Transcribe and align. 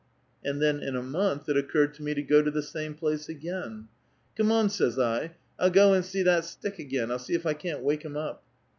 "And 0.43 0.59
then 0.59 0.79
in 0.79 0.95
a 0.95 1.03
month 1.03 1.47
it 1.47 1.55
occurred 1.55 1.93
to 1.93 2.01
me 2.01 2.15
to 2.15 2.23
go 2.23 2.41
to 2.41 2.49
the 2.49 2.63
same 2.63 2.95
place 2.95 3.29
again.' 3.29 3.87
Come 4.35 4.51
on,' 4.51 4.71
says 4.71 4.97
I,' 4.97 5.35
I'll 5.59 5.69
go 5.69 5.93
and 5.93 6.03
see 6.03 6.23
that 6.23 6.45
stick 6.45 6.79
again; 6.79 7.11
I'll 7.11 7.19
see 7.19 7.35
if 7.35 7.45
I 7.45 7.53
can't 7.53 7.83
wake 7.83 8.01
him 8.03 8.17
up. 8.17 8.41